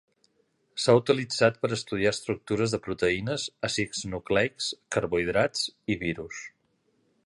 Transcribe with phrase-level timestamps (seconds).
[0.85, 6.47] S'ha utilitzat per estudiar estructures de proteïnes, àcids nucleics, carbohidrats i virus.